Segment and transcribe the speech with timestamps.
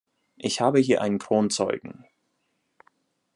[0.37, 2.05] Ich habe hier einen Kronzeugen.